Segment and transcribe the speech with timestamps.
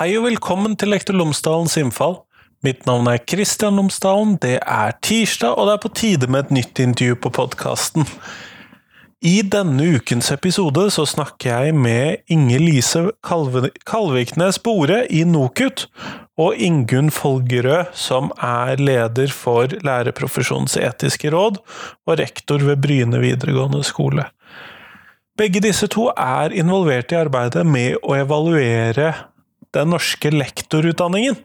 [0.00, 2.14] Hei og velkommen til Lektor Lomsdalens innfall.
[2.64, 6.54] Mitt navn er Kristian Lomsdalen, det er tirsdag, og det er på tide med et
[6.56, 8.06] nytt intervju på podkasten.
[9.20, 15.84] I denne ukens episode så snakker jeg med Inge Lise Kalviknes Bore i NOKUT,
[16.40, 21.60] og Ingunn Folgerød, som er leder for Lærerprofesjonens etiske råd
[22.08, 24.30] og rektor ved Bryne videregående skole.
[25.36, 29.12] Begge disse to er involvert i arbeidet med å evaluere
[29.76, 31.38] den norske lektorutdanningen.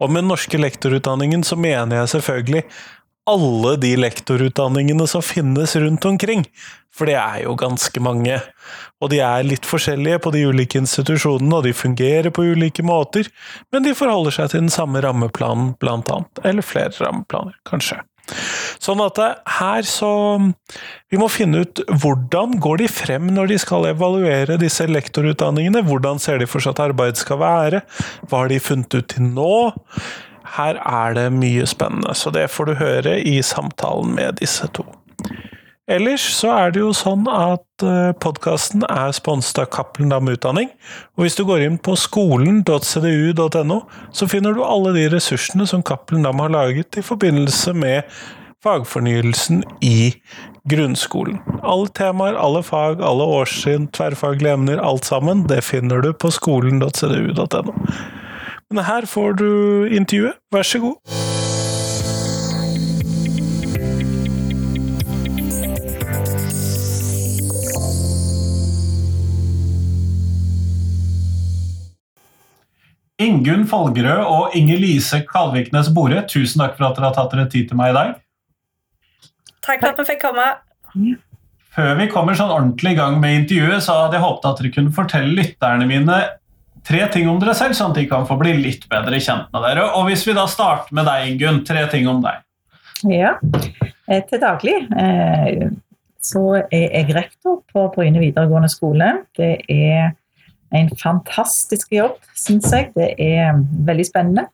[0.00, 2.64] Og med den norske lektorutdanningen så mener jeg selvfølgelig
[3.30, 6.44] alle de lektorutdanningene som finnes rundt omkring.
[6.94, 8.40] For det er jo ganske mange.
[9.00, 13.30] Og de er litt forskjellige på de ulike institusjonene, og de fungerer på ulike måter,
[13.70, 16.42] men de forholder seg til den samme rammeplanen, blant annet.
[16.44, 18.00] Eller flere rammeplaner, kanskje.
[18.80, 19.18] Sånn at
[19.58, 20.10] her så
[21.10, 25.82] Vi må finne ut hvordan går de frem når de skal evaluere disse lektorutdanningene?
[25.86, 27.82] Hvordan ser de for seg at arbeidet skal være?
[28.28, 29.54] Hva har de funnet ut til nå?
[30.56, 34.86] Her er det mye spennende, så det får du høre i samtalen med disse to.
[35.90, 40.68] Ellers så er det jo sånn at eh, podkasten er sponset av Cappelen Dam Utdanning.
[41.18, 43.78] Og hvis du går inn på skolen.cdu.no,
[44.14, 48.06] så finner du alle de ressursene som Cappelen Dam har laget i forbindelse med
[48.62, 50.12] fagfornyelsen i
[50.70, 51.40] grunnskolen.
[51.64, 57.74] Alle temaer, alle fag, alle årstrinn, tverrfaglige emner, alt sammen, det finner du på skolen.cdu.no.
[58.70, 59.50] Men her får du
[59.90, 61.19] intervjuet, vær så god.
[73.20, 77.48] Ingunn Folgerød og Inger Lise Kalviknes Bore, tusen takk for at dere har tatt dere
[77.52, 78.14] tid til meg i dag.
[79.60, 80.46] Takk for at vi fikk komme.
[81.70, 84.72] Før vi kommer sånn ordentlig i gang med intervjuet, så hadde jeg håpet at dere
[84.74, 86.20] kunne fortelle lytterne mine
[86.86, 89.66] tre ting om dere selv, sånn at de kan få bli litt bedre kjent med
[89.68, 89.84] dere.
[89.98, 92.40] Og hvis vi da starter med deg, Ingunn, tre ting om deg.
[93.08, 93.36] Ja,
[94.08, 95.68] eh, til daglig eh,
[96.20, 99.12] så er jeg rektor på Bryne videregående skole.
[99.36, 100.12] Det er
[100.76, 102.90] en fantastisk jobb, syns jeg.
[102.94, 104.46] Det er veldig spennende.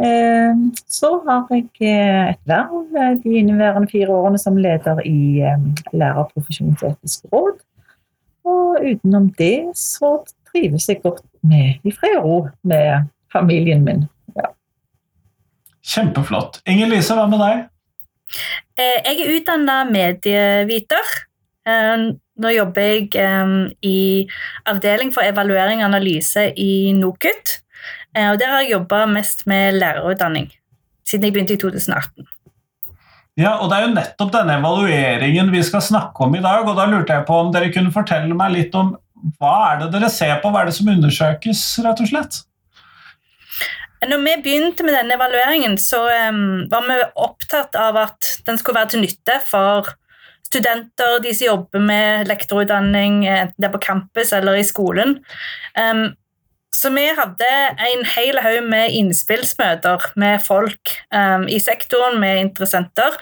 [0.00, 0.54] Eh,
[0.88, 5.42] så har jeg eh, et verv eh, de inneværende fire årene som leder i
[5.92, 7.60] Lærerprofesjonens etiske råd.
[8.48, 10.14] Og utenom det så
[10.48, 14.06] trives jeg godt med i fred og ro med familien min.
[14.36, 14.48] Ja.
[15.84, 16.62] Kjempeflott.
[16.66, 17.68] Inger Lise, hva med deg?
[18.80, 21.14] Jeg er utdanna medieviter.
[22.40, 24.28] Nå jobber jeg um, i
[24.68, 27.58] avdeling for evaluering og analyse i NOKUT.
[28.16, 30.48] Uh, og der har jeg jobba mest med lærerutdanning
[31.08, 32.28] siden jeg begynte i 2018.
[33.40, 36.68] Ja, og Det er jo nettopp denne evalueringen vi skal snakke om i dag.
[36.68, 38.94] og Da lurte jeg på om dere kunne fortelle meg litt om
[39.38, 42.42] hva er det dere ser på, hva er det som undersøkes, rett og slett?
[44.02, 48.80] Når vi begynte med denne evalueringen, så um, var vi opptatt av at den skulle
[48.80, 49.92] være til nytte for
[50.52, 55.22] studenter, de som jobber med lektorutdanning, enten det er på campus eller i skolen.
[55.78, 56.10] Um,
[56.72, 57.48] så vi hadde
[57.84, 63.16] en hel haug med innspillsmøter med folk um, i sektoren, med interessenter,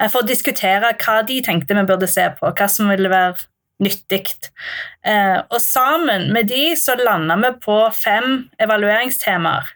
[0.00, 3.46] uh, for å diskutere hva de tenkte vi burde se på, hva som ville være
[3.82, 4.24] nyttig.
[5.06, 9.70] Uh, og sammen med de så landa vi på fem evalueringstemaer,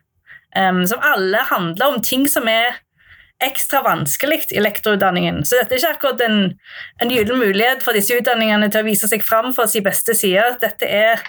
[0.59, 2.81] um, som alle handler om ting som er
[3.45, 5.43] ekstra vanskelig i lektorutdanningen.
[5.45, 6.39] Så dette er ikke akkurat en,
[7.01, 10.45] en gyllen mulighet for disse utdanningene til å vise seg fram for sin beste side.
[10.63, 11.23] Dette er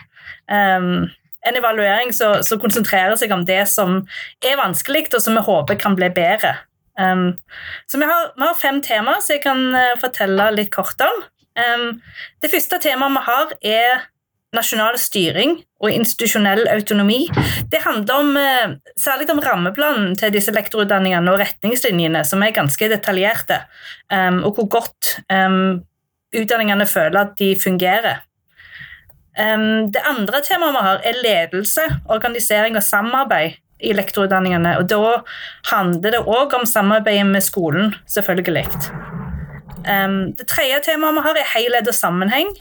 [0.52, 1.08] um,
[1.48, 4.02] en evaluering som, konsentrerer seg om det som
[4.44, 6.58] er vanskelig, og som vi håper kan bli bedre.
[7.00, 7.32] Um,
[7.88, 11.24] så vi har, vi har, fem temaer som jeg kan uh, fortelle litt kort om.
[11.58, 12.02] Um,
[12.44, 14.10] det første temaet vi har, er
[14.56, 17.24] nasjonal styring og institusjonell autonomi.
[17.72, 22.90] Det handler om, eh, særlig om rammeplanen til disse lektorutdanningene og retningslinjene, som er ganske
[22.90, 23.62] detaljerte,
[24.12, 25.84] um, og hvor godt um,
[26.36, 28.22] utdanningene føler at de fungerer.
[29.40, 34.78] Um, det andre temaet vi har, er ledelse, organisering og samarbeid i lektorutdanningene.
[34.78, 35.22] og Da
[35.72, 38.68] handler det òg om samarbeidet med skolen, selvfølgelig.
[40.38, 42.52] det tredje temaet vi har, er helhet og sammenheng.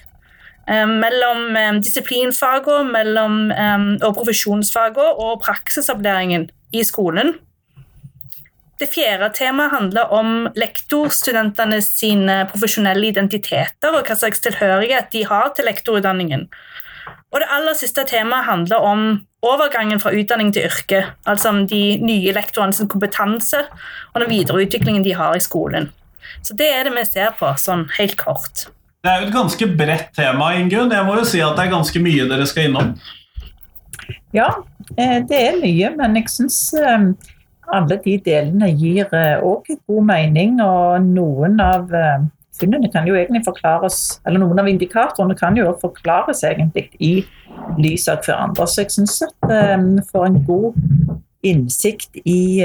[0.69, 7.35] Eh, mellom eh, disiplinfagene eh, og profesjonsfagene og praksisopplæringen i skolen.
[8.81, 15.51] Det fjerde temaet handler om lektorstudentene sine profesjonelle identiteter og hva slags tilhørighet de har
[15.57, 16.47] til lektorutdanningen.
[17.31, 19.05] Og det aller siste temaet handler om
[19.45, 21.05] overgangen fra utdanning til yrke.
[21.29, 23.67] Altså om de nye lektorenes kompetanse
[24.15, 25.91] og den videreutviklingen de har i skolen.
[26.43, 28.71] Så det er det vi ser på, sånn helt kort.
[29.01, 30.93] Det er jo et ganske bredt tema, Ingunn.
[30.93, 32.91] Jeg må jo si at det er ganske mye dere skal innom.
[34.37, 34.51] Ja,
[34.97, 39.09] det er mye, men jeg syns alle de delene gir
[39.41, 40.61] òg god mening.
[40.61, 41.89] Og noen av
[42.61, 47.15] funnene kan jo egentlig forklares, eller noen av indikatorene kan jo forklares egentlig i
[47.81, 48.69] lys av hverandre.
[48.69, 50.77] Så jeg syns at vi får en god
[51.47, 52.61] innsikt i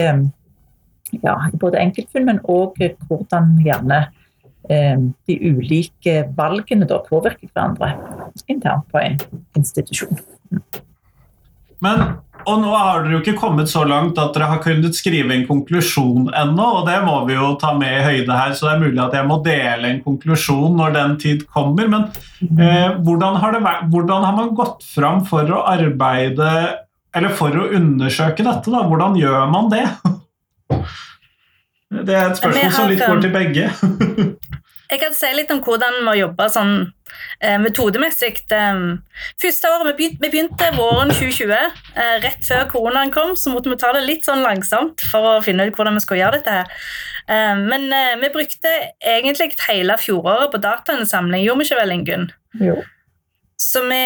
[1.24, 2.76] ja, både enkeltfunn, men òg
[3.08, 4.22] hvordan gjerne eh,
[4.70, 7.94] de ulike valgene da påvirker hverandre
[8.52, 9.20] internt på en
[9.58, 10.20] institusjon.
[11.84, 12.02] Men,
[12.46, 15.46] og nå har dere jo ikke kommet så langt at dere har kunnet skrive en
[15.48, 18.84] konklusjon ennå, og det må vi jo ta med i høyde her, så det er
[18.86, 21.90] mulig at jeg må dele en konklusjon når den tid kommer.
[21.92, 22.08] Men
[22.58, 26.52] eh, hvordan, har vært, hvordan, har man gått fram for å arbeide,
[27.16, 28.72] eller for å undersøke dette?
[28.72, 28.86] da?
[28.88, 29.88] Hvordan gjør man det?
[31.96, 33.70] Det er et spørsmål som litt går til begge.
[34.92, 36.74] jeg kan si litt om hvordan vi må jobbe sånn
[37.40, 38.42] eh, metodemessig.
[38.52, 39.00] Um,
[39.42, 41.54] første året vi begynte, vi begynte, våren 2020,
[41.96, 45.44] eh, rett før koronaen kom, så måtte vi ta det litt sånn langsomt for å
[45.46, 46.58] finne ut hvordan vi skulle gjøre dette.
[46.60, 46.90] her.
[47.26, 47.88] Eh, men
[48.22, 52.30] vi brukte egentlig hele fjoråret på datainnsamling, gjorde vi ikke vel, Ingunn?
[52.62, 52.78] Jo.
[53.62, 54.04] Så vi,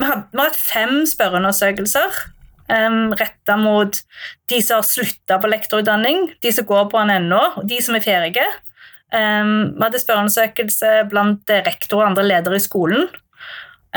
[0.00, 2.24] vi, hadde, vi fem spørreundersøkelser
[2.68, 4.00] um, retta mot
[4.50, 7.96] de som har slutta på lektorutdanning, de som går på den ennå, og de som
[7.98, 8.46] er ferdige.
[9.08, 13.06] Um, vi hadde spørreundersøkelse blant rektor og andre ledere i skolen.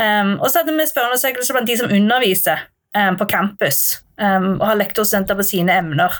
[0.00, 2.64] Um, og så hadde vi spørreundersøkelse blant de som underviser
[2.96, 6.14] um, på campus og har lektorstudenter på sine emner.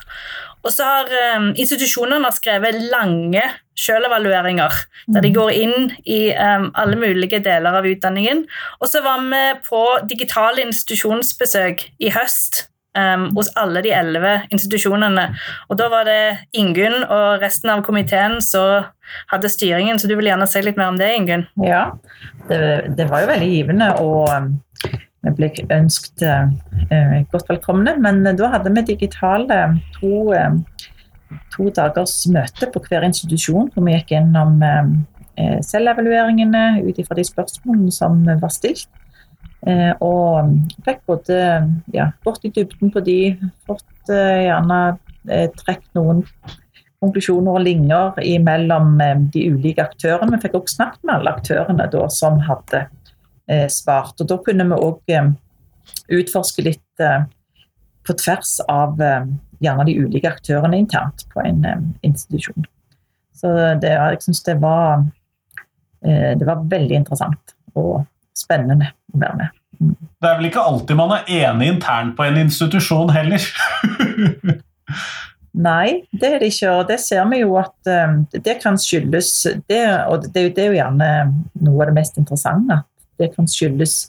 [0.65, 3.43] Og så har institusjonene skrevet lange
[3.79, 4.75] sjølevalueringer
[5.13, 5.35] der de mm.
[5.37, 8.43] går inn i alle mulige deler av utdanningen.
[8.81, 12.65] Og så var vi på digitale institusjonsbesøk i høst
[12.97, 15.29] um, hos alle de elleve institusjonene.
[15.69, 16.19] Og da var det
[16.57, 18.89] Ingunn og resten av komiteen som
[19.31, 21.47] hadde styringen, så du vil gjerne si litt mer om det, Ingunn?
[21.63, 21.85] Ja,
[22.49, 22.61] det,
[22.97, 23.93] det var jo veldig givende.
[24.03, 24.29] og
[25.23, 27.95] vi ble ønsket eh, godt velkomne.
[28.03, 29.59] Men da hadde vi digitale
[29.95, 30.57] to, eh,
[31.53, 37.25] to, dagers møte på hver institusjon, hvor vi gikk gjennom eh, selvevalueringene ut ifra de
[37.27, 38.89] spørsmålene som var stilt.
[39.63, 40.49] Eh, og
[40.83, 41.37] fikk både
[41.95, 43.17] ja, gått i dybden på de,
[43.67, 44.79] fått eh, gjerne
[45.29, 46.23] eh, trukket noen
[47.03, 48.97] konklusjoner og linjer mellom
[49.31, 50.35] de ulike aktørene.
[50.35, 52.85] Vi fikk også snakket med alle aktørene da, som hadde
[53.67, 54.15] svart.
[54.23, 55.11] Og Da kunne vi òg
[56.15, 57.03] utforske litt
[58.07, 61.67] på tvers av gjerne de ulike aktørene internt på en
[62.07, 62.63] institusjon.
[63.35, 63.51] Så
[63.83, 65.03] det, jeg syns det var
[65.99, 69.47] det var veldig interessant og spennende med.
[69.79, 69.95] Mm.
[70.21, 73.43] Det er vel ikke alltid man er enig internt på en institusjon heller?
[75.53, 76.71] Nei, det er det ikke.
[76.71, 80.71] Og det ser vi jo at um, det kan skyldes det, Og det, det, er
[80.71, 81.09] jo gjerne
[81.61, 82.79] noe av det mest interessante.
[83.21, 84.07] Det kan skyldes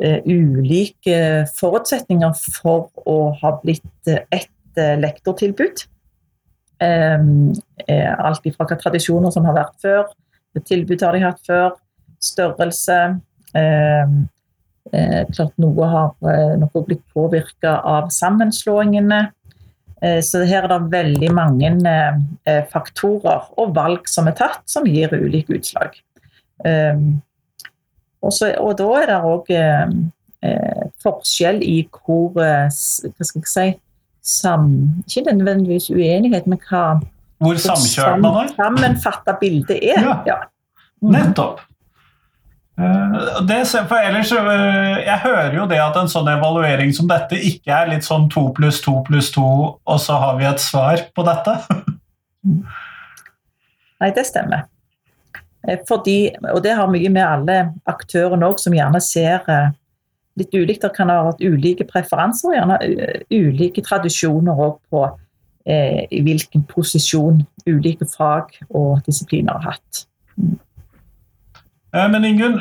[0.00, 1.20] uh, ulike
[1.58, 5.84] forutsetninger for å ha blitt et uh, lektortilbud.
[6.80, 7.52] Um,
[7.84, 10.08] uh, alt ifra hvilke tradisjoner som har vært før,
[10.64, 11.74] tilbud har de hatt før,
[12.24, 12.96] størrelse.
[13.54, 14.20] Um,
[14.90, 19.20] klart Noe har noe blitt påvirka av sammenslåingene.
[20.24, 21.70] Så her er det veldig mange
[22.72, 25.98] faktorer og valg som er tatt, som gir ulike utslag.
[26.64, 27.20] Um,
[28.22, 29.94] også, og da er det òg eh,
[30.44, 33.66] eh, forskjell i hvor eh, Hva skal jeg si
[34.20, 34.68] sam,
[35.06, 37.00] Ikke nødvendigvis uenighet, men hva
[37.40, 38.52] Hvor samkjørt man er?
[38.58, 40.04] Sammenfatta bildet er.
[40.04, 40.18] Ja.
[40.26, 40.38] ja.
[41.00, 41.14] Mm.
[41.16, 41.64] Nettopp.
[42.80, 43.58] Uh, det,
[43.90, 47.90] for ellers, uh, Jeg hører jo det at en sånn evaluering som dette ikke er
[47.92, 49.44] litt sånn to pluss to pluss to,
[49.76, 51.58] og så har vi et svar på dette.
[54.00, 54.64] Nei, det stemmer.
[55.68, 57.58] Eh, fordi, og det har mye med alle
[57.90, 59.72] aktørene òg, som gjerne ser eh,
[60.40, 60.84] litt ulikt.
[60.84, 65.04] Det kan ha vært ulike preferanser, gjerne eh, ulike tradisjoner òg på
[65.68, 70.06] eh, i hvilken posisjon ulike fag og disipliner har hatt.
[71.96, 72.58] Eh, men Ingunn,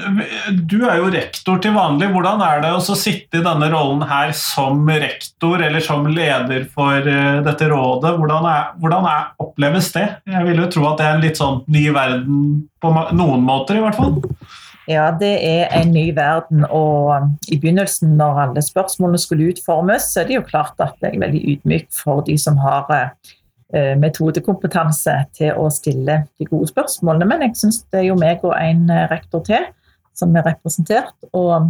[0.70, 2.10] du er jo rektor til vanlig.
[2.14, 7.06] Hvordan er det å sitte i denne rollen her som rektor eller som leder for
[7.06, 8.16] eh, dette rådet?
[8.18, 10.08] Hvordan, er, hvordan er, oppleves det?
[10.30, 12.42] Jeg vil jo tro at det er en litt sånn ny verden
[12.82, 14.18] på noen måter, i hvert fall.
[14.90, 16.64] Ja, det er en ny verden.
[16.74, 21.14] Og i begynnelsen, når alle spørsmålene skulle utformes, så er det jo klart at jeg
[21.14, 23.38] er veldig ydmyk for de som har Eh,
[24.02, 27.28] metodekompetanse til å stille de gode spørsmålene.
[27.30, 29.68] Men jeg syns det er jo meg og en eh, rektor til
[30.18, 31.14] som er representert.
[31.38, 31.70] Og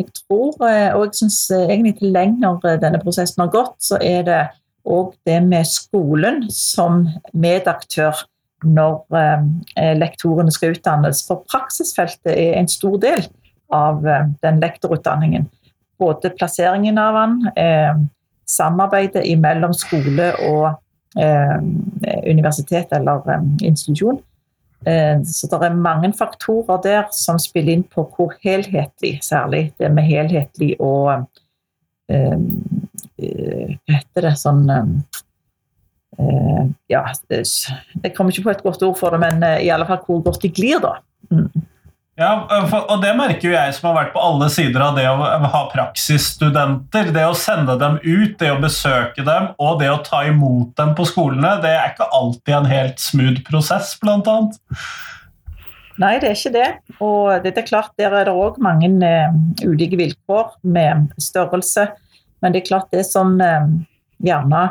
[0.00, 4.24] jeg tror, eh, og jeg syns egentlig til lenger denne prosessen har gått, så er
[4.26, 4.40] det
[4.86, 8.14] òg det med skolen som medaktør
[8.64, 9.02] når
[9.98, 11.24] lektorene skal utdannes.
[11.26, 13.26] For praksisfeltet er en stor del
[13.74, 15.50] av den lektorutdanningen.
[15.98, 17.94] både plasseringen av den, eh,
[18.46, 20.76] samarbeidet mellom skole og eh,
[22.26, 24.18] universitet eller eh, institusjon.
[24.86, 29.90] Eh, så det er mange faktorer der som spiller inn på hvor helhetlig, særlig det
[29.92, 31.26] med helhetlig og
[32.12, 32.38] eh,
[33.16, 34.66] Hva heter det sånn
[36.92, 37.00] Ja,
[37.32, 40.44] jeg kommer ikke på et godt ord for det, men i alle fall hvor godt
[40.44, 40.98] de glir, da.
[41.32, 41.48] Mm.
[42.16, 45.16] Ja, og det merker jo jeg som har vært på alle sider av det å
[45.52, 47.10] ha praksisstudenter.
[47.12, 50.94] Det å sende dem ut, det å besøke dem og det å ta imot dem
[50.96, 54.56] på skolene, det er ikke alltid en helt smooth prosess, blant annet.
[56.00, 56.70] Nei, det er ikke det.
[57.04, 59.36] Og det er klart, der er det òg mange uh,
[59.68, 61.90] ulike vilkår med størrelse.
[62.40, 63.68] Men det er klart det som uh,
[64.24, 64.64] gjerne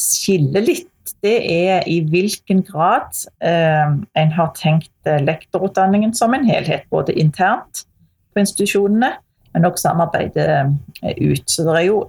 [0.00, 0.88] skiller litt
[1.24, 7.16] det er i hvilken grad eh, en har tenkt eh, lektorutdanningen som en helhet, både
[7.16, 7.86] internt
[8.34, 9.14] på institusjonene,
[9.54, 10.48] men også samarbeidet
[11.02, 11.46] eh, ut.
[11.48, 12.00] Så det er jo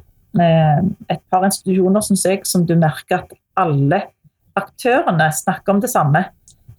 [0.41, 0.81] eh,
[1.13, 4.01] et par institusjoner synes jeg, som du merker at alle
[4.59, 6.25] aktørene snakker om det samme.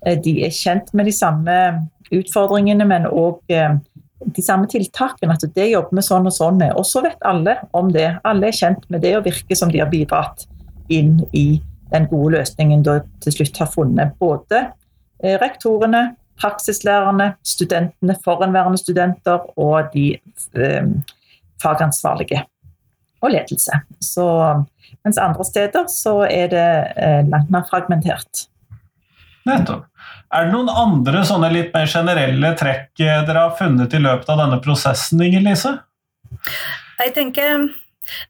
[0.04, 1.58] Eh, de er kjent med de samme
[2.12, 3.78] utfordringene, men òg eh,
[4.36, 5.36] de samme tiltakene.
[5.36, 6.76] At det jobber vi sånn og sånn med.
[6.76, 8.10] Og så vet alle om det.
[8.28, 10.44] Alle er kjent med det og virker som de har bidratt
[10.92, 11.46] inn i
[11.92, 14.62] den gode løsningen da til slutt har funnet både
[15.22, 20.08] eh, rektorene, praksislærerne, studentene, forhenværende studenter og de
[20.58, 20.90] eh,
[21.62, 22.42] fagansvarlige
[23.24, 23.80] og ledelse.
[24.04, 24.26] Så,
[25.06, 28.46] mens andre steder så er det eh, langt mer fragmentert.
[29.46, 29.86] Nettopp.
[30.34, 34.40] Er det noen andre sånne litt mer generelle trekk dere har funnet i løpet av
[34.42, 35.76] denne prosessen, Inger Lise?
[36.98, 37.68] Jeg tenker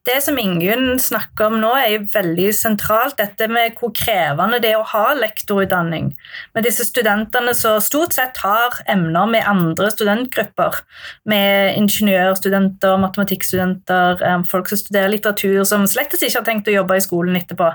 [0.09, 3.17] det som Ingunn snakker om nå, er jo veldig sentralt.
[3.21, 6.13] Dette med hvor krevende det er å ha lektorutdanning.
[6.57, 10.83] Med disse studentene som stort sett har emner med andre studentgrupper.
[11.29, 17.05] Med ingeniørstudenter, matematikkstudenter, folk som studerer litteratur, som slett ikke har tenkt å jobbe i
[17.05, 17.73] skolen etterpå.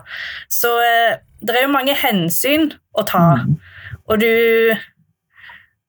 [0.51, 3.25] Så eh, det er jo mange hensyn å ta.
[3.41, 3.55] Mm.
[4.11, 4.31] Og du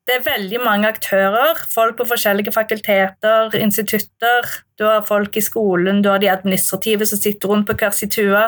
[0.08, 1.60] det er veldig mange aktører.
[1.70, 4.48] Folk på forskjellige fakulteter, institutter.
[4.78, 8.10] Du har folk i skolen, du har de administrative som sitter rundt på hver sin
[8.10, 8.42] tue.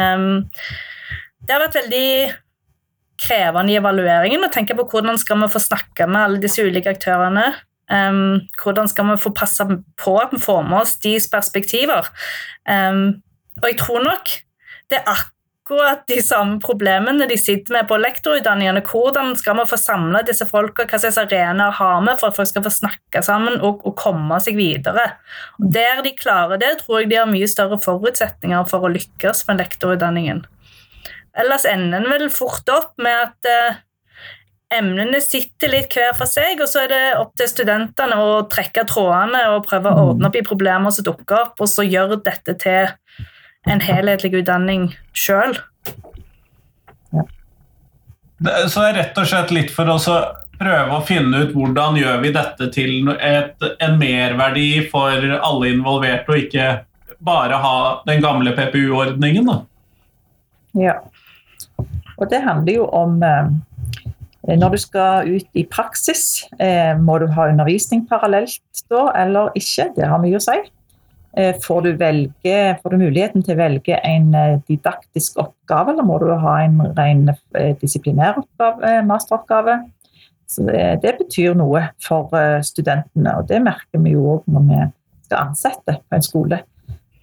[0.00, 0.46] Um,
[1.44, 2.08] det har vært veldig
[3.26, 6.96] krevende i evalueringen å tenke på hvordan skal vi få snakke med alle disse ulike
[6.96, 7.50] aktørene.
[7.92, 9.68] Um, hvordan skal vi få passe
[10.00, 12.08] på at vi får med oss deres perspektiver.
[12.64, 13.20] Um,
[13.60, 14.32] og jeg tror nok
[14.90, 15.26] det er
[15.66, 18.84] akkurat de samme problemene de sitter med på lektorutdanningene.
[18.86, 22.50] Hvordan skal vi få samla disse folka, hva slags arenaer har vi for at folk
[22.52, 25.16] skal få snakke sammen og, og komme seg videre?
[25.58, 29.42] Og Der de klarer det, tror jeg de har mye større forutsetninger for å lykkes
[29.48, 30.44] med lektorutdanningen.
[31.36, 33.82] Ellers ender en vel fort opp med at eh,
[34.78, 38.86] emnene sitter litt hver for seg, og så er det opp til studentene å trekke
[38.86, 42.54] trådene og prøve å ordne opp i problemer som dukker opp, og så gjøre dette
[42.62, 42.94] til
[43.66, 45.56] en helhetlig utdanning sjøl.
[48.68, 49.96] Så det er rett og slett litt for å
[50.56, 56.32] prøve å finne ut hvordan gjør vi dette til et, en merverdi for alle involverte,
[56.32, 56.68] og ikke
[57.26, 57.76] bare ha
[58.08, 59.60] den gamle PPU-ordningen, da.
[60.76, 60.98] Ja.
[62.16, 63.48] Og det handler jo om eh,
[64.56, 69.90] når du skal ut i praksis, eh, må du ha undervisning parallelt da eller ikke?
[69.96, 70.56] Det har mye å si.
[71.36, 76.06] Eh, får du, velge, får du, muligheten til å velge en eh, didaktisk oppgave, eller
[76.08, 79.74] må du ha en ren eh, disiplinær oppgave, masteroppgave?
[80.48, 82.32] Så det, det, betyr noe for
[82.64, 84.80] studentene, og det merker vi jo òg når vi
[85.26, 86.62] skal ansette på en skole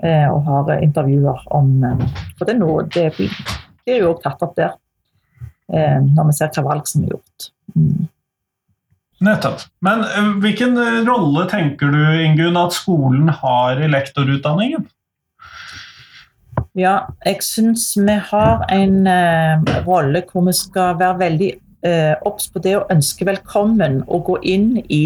[0.03, 1.69] og har intervjuer om
[2.35, 4.73] For det, noe, det blir jo òg tatt opp der
[5.71, 7.47] når vi ser hva valg som er gjort.
[7.71, 8.09] Mm.
[9.23, 9.63] Nettopp.
[9.85, 14.85] Men eh, hvilken eh, rolle tenker du Ingunn, at skolen har i lektorutdanningen?
[16.77, 21.49] Ja, jeg syns vi har en uh, rolle hvor vi skal være veldig
[22.25, 25.03] obs uh, på det å ønske velkommen og gå inn i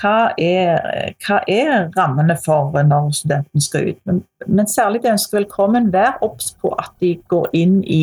[0.00, 4.00] hva er, hva er rammene for når studenten skal ut.
[4.08, 8.02] Men, men særlig det å ønske velkommen, vær obs på at de går inn i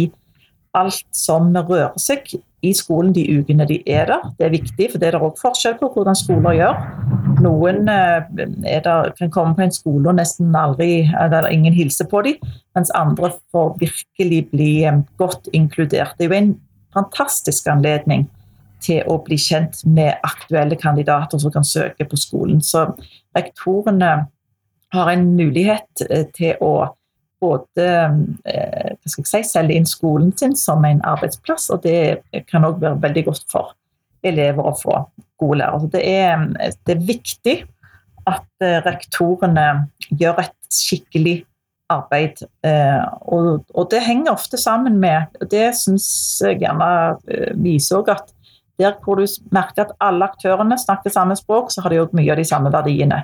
[0.77, 4.27] alt som rører seg i skolen de ukene de er der.
[4.39, 6.84] Det er viktig, for det er det òg forskjell på hvordan skoler gjør.
[7.43, 8.29] Noen eh,
[8.86, 11.03] der, kan komme på en skole og nesten aldri
[11.34, 16.15] der ingen hilser på dem, mens andre får virkelig bli eh, godt inkludert.
[16.17, 16.55] Det er jo en
[16.93, 18.27] fantastisk anledning
[18.84, 22.62] til å bli kjent med aktuelle kandidater som kan søke på skolen.
[22.63, 22.86] Så
[23.36, 24.15] rektorene
[24.93, 26.75] har en mulighet eh, til å
[27.43, 27.88] både
[29.03, 32.79] hva skal jeg si, selge inn skolen sin som en arbeidsplass, og det kan òg
[32.81, 33.74] være veldig godt for
[34.24, 35.00] elever å få
[35.41, 35.89] gode lærere.
[35.91, 36.45] Det er,
[36.88, 37.55] det er, viktig
[38.29, 39.65] at eh, rektorene
[40.15, 41.41] gjør et skikkelig
[41.91, 42.45] arbeid.
[42.65, 46.07] Eh, og, og det henger ofte sammen med Det syns
[46.45, 46.88] jeg gjerne
[47.27, 48.31] eh, viser også at
[48.81, 52.31] der hvor du merker at alle aktørene snakker samme språk, så har de òg mye
[52.33, 53.19] av de samme verdiene.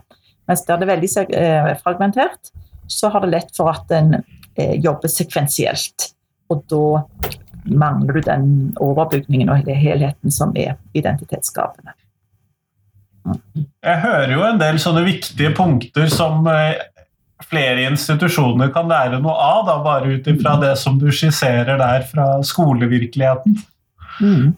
[0.49, 2.51] Mens der det er veldig fragmentert,
[2.89, 4.19] så har det lett for at en
[4.57, 6.09] jobber sekvensielt.
[6.49, 6.83] Og da
[7.69, 8.45] mangler du den
[8.81, 11.93] overbygningen og helheten som er identitetsskapende.
[13.83, 16.79] Jeg hører jo en del sånne viktige punkter som eh,
[17.49, 22.07] flere institusjoner kan lære noe av, da, bare ut ifra det som du skisserer der
[22.09, 23.59] fra skolevirkeligheten.
[24.19, 24.55] Mm.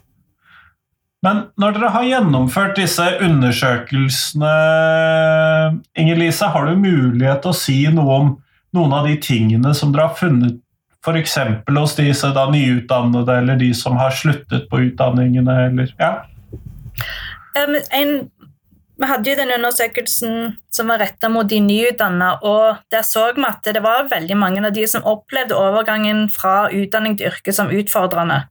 [1.21, 4.53] Men når dere har gjennomført disse undersøkelsene,
[5.93, 8.31] Inger-Lise, har du mulighet til å si noe om
[8.75, 10.60] noen av de tingene som dere har funnet
[11.01, 11.38] f.eks.
[11.66, 15.56] hos disse da, nyutdannede eller de som har sluttet på utdanningene?
[15.68, 16.12] Eller, ja?
[17.58, 18.13] Um, en,
[19.01, 20.36] vi hadde jo den undersøkelsen
[20.74, 24.62] som var retta mot de nyutdanna, og der så vi at det var veldig mange
[24.62, 28.44] av de som opplevde overgangen fra utdanning til yrke som utfordrende.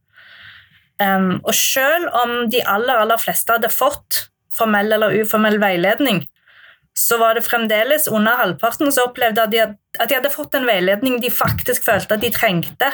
[1.00, 6.24] Um, og selv om de aller, aller fleste hadde fått formell eller uformell veiledning,
[6.98, 9.62] så var det fremdeles under halvparten som opplevde at de,
[9.98, 12.90] at de hadde fått en veiledning de faktisk følte at de trengte.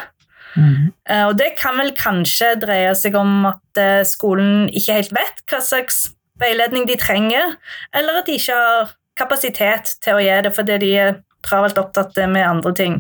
[0.57, 0.93] Mm.
[1.11, 5.43] Uh, og det kan vel kanskje dreie seg om at uh, skolen ikke helt vet
[5.51, 6.07] hva slags
[6.41, 7.57] veiledning de trenger,
[7.97, 11.15] eller at de ikke har kapasitet til å gi det fordi de er
[11.47, 12.97] travelt opptatt med andre ting.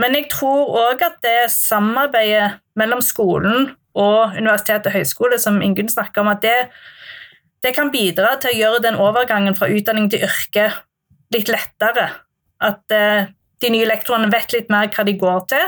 [0.00, 5.90] Men jeg tror òg at det samarbeidet mellom skolen og universitet og høyskole, som Ingunn
[5.92, 6.56] snakker om, at det,
[7.64, 10.70] det, kan bidra til å gjøre den overgangen fra utdanning til yrke
[11.34, 12.10] litt lettere.
[12.64, 13.28] At eh,
[13.62, 15.66] de nye lektorene vet litt mer hva de går til,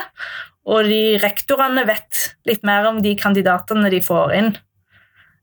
[0.68, 4.50] og de rektorene vet litt mer om de kandidatene de får inn.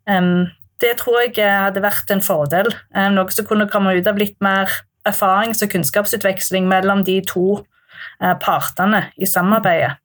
[0.06, 0.46] Um,
[0.84, 4.38] det tror jeg hadde vært en fordel, um, noe som kunne komme ut av litt
[4.46, 4.70] mer
[5.06, 9.96] erfarings- og kunnskapsutveksling mellom de to uh, partene i samarbeidet.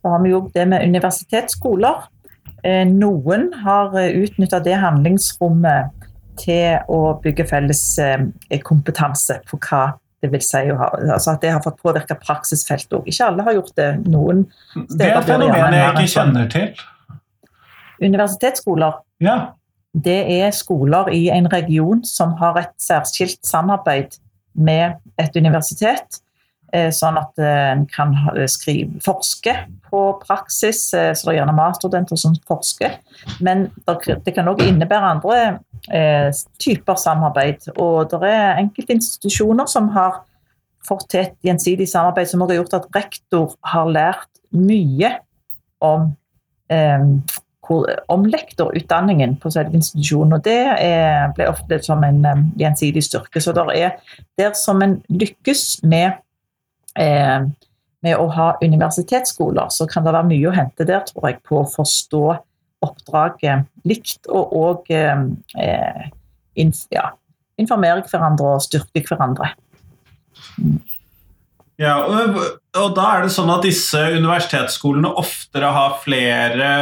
[0.00, 2.08] Så har vi jo det med universitetsskoler.
[2.64, 5.99] Eh, noen har eh, utnytta det handlingsrommet
[6.40, 11.44] til å bygge felles eh, kompetanse på hva det vil si å ha, altså at
[11.44, 13.06] det har fått påvirka praksisfeltet òg.
[13.08, 13.90] Ikke alle har gjort det.
[14.04, 14.42] Noen
[14.74, 16.82] steder Det er fenomenet jeg ikke kjenner til.
[18.00, 19.36] Universitetsskoler ja.
[19.92, 24.20] det er skoler i en region som har et særskilt samarbeid
[24.52, 26.20] med et universitet
[26.70, 28.12] Eh, sånn at eh, en kan
[28.50, 29.54] skrive, forske
[29.90, 30.84] på praksis.
[30.92, 33.00] Så det er gjerne masterstudenter som forsker.
[33.42, 35.40] Men det kan òg innebære andre
[35.88, 37.70] typer samarbeid.
[37.80, 40.22] Og det er enkelte institusjoner som har
[40.86, 45.12] fått til et gjensidig samarbeid som har gjort at rektor har lært mye
[45.84, 46.10] om,
[48.14, 50.38] om lektorutdanningen på selve institusjonen.
[50.38, 53.42] Og det er, ble ofte som en gjensidig styrke.
[53.42, 53.98] Så det er
[54.40, 56.20] der som en lykkes med
[56.98, 57.50] eh,
[58.00, 61.60] med å ha universitetsskoler, så kan det være mye å hente der, tror jeg, på
[61.60, 62.24] å forstå
[62.84, 66.06] oppdraget likt, og òg eh,
[66.60, 67.10] inf ja,
[67.60, 69.52] informere hverandre og styrke hverandre.
[70.60, 70.80] Mm.
[71.80, 72.36] Ja, og,
[72.76, 76.72] og, da er det sånn at disse universitetsskolene oftere har flere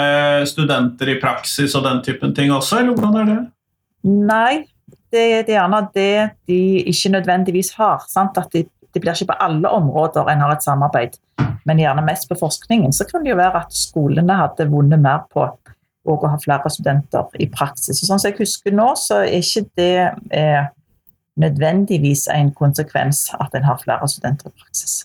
[0.50, 3.38] studenter i praksis og den typen ting også, eller hvordan er det?
[4.08, 4.54] Nei,
[5.12, 6.16] det, det er gjerne det
[6.50, 6.58] de
[6.90, 8.02] ikke nødvendigvis har.
[8.10, 8.38] Sant?
[8.42, 11.18] At de det blir ikke på alle områder en har et samarbeid,
[11.68, 12.92] men gjerne mest på forskningen.
[12.92, 15.44] Så kan det jo være at skolene hadde vunnet mer på
[16.14, 18.00] å ha flere studenter i praksis.
[18.02, 19.92] Og sånn som jeg husker nå, så er ikke det
[20.34, 20.70] eh,
[21.38, 25.04] nødvendigvis en konsekvens at en har flere studenter i praksis.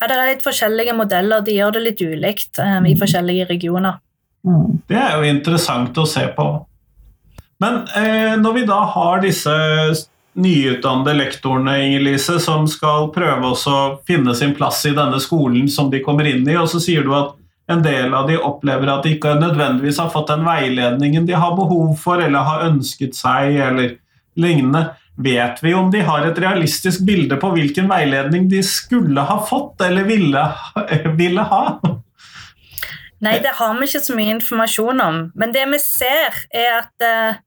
[0.00, 1.44] Ja, Det er litt forskjellige modeller.
[1.44, 3.00] De gjør det litt ulikt um, i mm.
[3.00, 4.00] forskjellige regioner.
[4.46, 4.82] Mm.
[4.88, 6.50] Det er jo interessant å se på.
[7.64, 9.54] Men eh, når vi da har disse
[10.36, 13.78] nyutdannede lektorene Inger-Lise, som skal prøve å
[14.08, 16.56] finne sin plass i denne skolen som de kommer inn i.
[16.60, 17.32] Og så sier du at
[17.72, 21.56] en del av de opplever at de ikke nødvendigvis har fått den veiledningen de har
[21.58, 23.96] behov for eller har ønsket seg, eller
[24.38, 24.88] lignende.
[25.16, 29.80] Vet vi om de har et realistisk bilde på hvilken veiledning de skulle ha fått
[29.86, 30.42] eller ville,
[31.20, 31.64] ville ha?
[33.24, 35.20] Nei, det har vi ikke så mye informasjon om.
[35.40, 37.38] Men det vi ser, er at uh,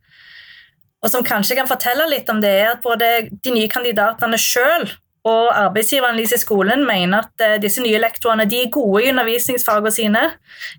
[1.00, 4.90] og som kanskje kan fortelle litt om det, er at både de nye kandidatene sjøl
[5.30, 9.92] og arbeidsgiveren i skolen mener at uh, disse nye lektorene de er gode i undervisningsfagene
[9.94, 10.24] sine.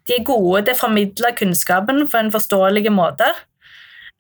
[0.09, 3.29] De er gode til å formidle kunnskapen på en forståelig måte.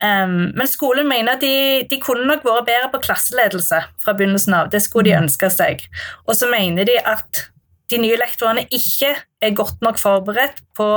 [0.01, 4.57] Um, men skolen mener at de, de, kunne nok vært bedre på klasseledelse fra begynnelsen
[4.57, 4.71] av.
[4.73, 5.27] Det skulle de mm.
[5.27, 5.85] ønske seg.
[6.25, 7.49] Og så mener de at
[7.91, 9.13] de nye lektorene ikke
[9.43, 10.89] er godt nok forberedt på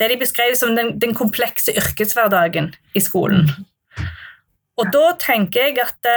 [0.00, 3.48] det de beskrev som den, den komplekse yrkeshverdagen i skolen.
[4.80, 6.08] Og da tenker jeg at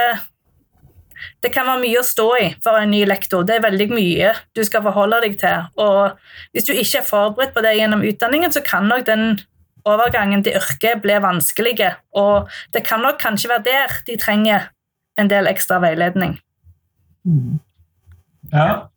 [1.42, 3.44] det, kan være mye å stå i for en ny lektor.
[3.46, 5.66] Det er veldig mye du skal forholde deg til.
[5.80, 6.14] Og
[6.52, 9.36] hvis du ikke er forberedt på det gjennom utdanningen, så kan nok den
[9.84, 11.76] overgangen til yrket bli vanskelig.
[12.16, 14.70] Og det kan nok kanskje være der de trenger
[15.20, 16.38] en del ekstra veiledning.
[17.24, 17.60] Mm.
[18.52, 18.88] Ja.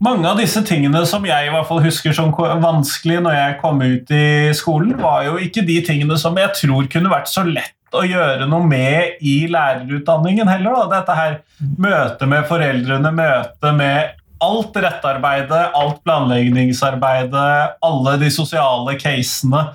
[0.00, 3.82] Mange av disse tingene som jeg i hvert fall husker som vanskelig når jeg kom
[3.84, 7.76] ut i skolen, var jo ikke de tingene som jeg tror kunne vært så lett
[7.96, 10.76] å gjøre noe med i lærerutdanningen heller.
[10.76, 11.00] Da.
[11.00, 11.36] Dette her
[11.80, 19.66] møtet med foreldrene, møtet med alt rettarbeidet, alt planleggingsarbeidet, alle de sosiale casene.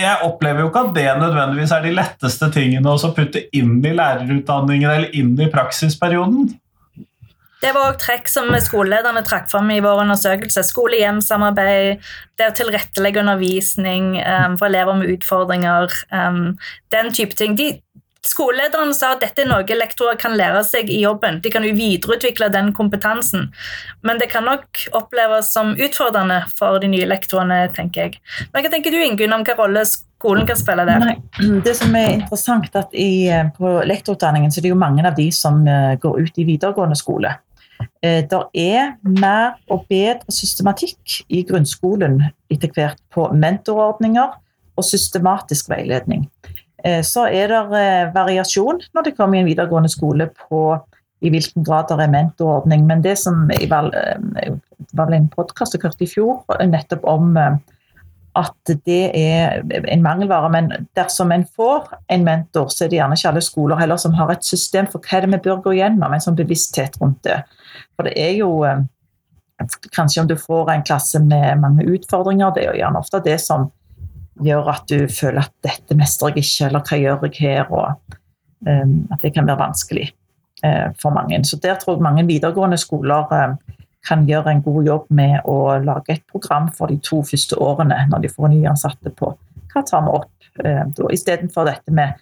[0.00, 3.94] Jeg opplever jo ikke at det nødvendigvis er de letteste tingene å putte inn i
[3.94, 6.48] lærerutdanningen eller inn i praksisperioden.
[7.64, 10.66] Det var òg trekk som skolelederne trakk fram i vår undersøkelse.
[10.68, 12.02] Skole-hjem-samarbeid,
[12.36, 16.58] det å tilrettelegge undervisning um, for elever med utfordringer, um,
[16.92, 17.54] den type ting.
[17.56, 17.70] De,
[18.24, 21.38] skolelederne sa at dette er noe lektorer kan lære seg i jobben.
[21.40, 23.48] De kan jo videreutvikle den kompetansen.
[24.04, 28.20] Men det kan nok oppleves som utfordrende for de nye lektorene, tenker jeg.
[28.52, 31.00] Men hva tenker du, Ingunn, om hva rolle skolen kan spille der?
[31.00, 31.16] Nei,
[31.64, 35.16] det som er interessant at i, eh, På lektorutdanningen så er det jo mange av
[35.16, 37.32] de som går ut i videregående skole.
[38.04, 42.20] Eh, det er mer og bedre systematikk i grunnskolen
[42.52, 44.34] etter hvert på mentorordninger
[44.74, 46.26] og systematisk veiledning.
[46.84, 50.66] Eh, så er det eh, variasjon når det kommer i en videregående skole på
[51.24, 52.84] i hvilken grad det er mentorordning.
[52.84, 53.88] Men det som jeg var,
[54.92, 57.38] vel en podkast jeg hørte i fjor, nettopp om
[58.38, 60.50] at det er en mangelvare.
[60.52, 64.16] Men dersom en får en mentor, så er det gjerne ikke alle skoler heller som
[64.18, 67.40] har et system for hva det vi bør gå gjennom, en sånn bevissthet rundt det.
[67.94, 68.84] For det er jo eh,
[69.94, 73.36] Kanskje om du får en klasse med mange utfordringer, det er jo gjerne ofte det
[73.40, 73.68] som
[74.42, 77.94] gjør at du føler at 'dette mestrer jeg ikke', eller 'hva gjør jeg her', og
[78.66, 80.08] um, at det kan være vanskelig
[80.66, 81.38] uh, for mange.
[81.44, 83.54] Så der tror jeg mange videregående skoler uh,
[84.04, 88.02] kan gjøre en god jobb med å lage et program for de to første årene
[88.10, 89.32] når de får nyansatte på
[89.74, 90.30] hva tar vi opp,
[90.62, 92.20] uh, istedenfor dette med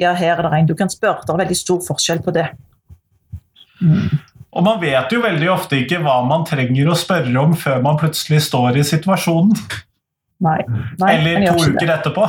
[0.00, 1.24] ja, her er det en du kan spørre.
[1.26, 2.46] Det er veldig stor forskjell på det.
[3.82, 4.20] Mm.
[4.52, 7.98] Og man vet jo veldig ofte ikke hva man trenger å spørre om før man
[8.00, 9.54] plutselig står i situasjonen.
[10.42, 10.58] Nei,
[10.98, 11.94] nei, Eller to uker det.
[12.00, 12.28] etterpå.